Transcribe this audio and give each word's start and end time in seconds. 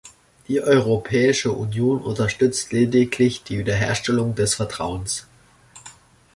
Die 0.47 0.59
Europäische 0.59 1.51
Union 1.51 2.01
unterstützt 2.01 2.71
lediglich 2.71 3.43
die 3.43 3.59
Wiederherstellung 3.59 4.33
des 4.33 4.55
Vertrauens. 4.55 5.27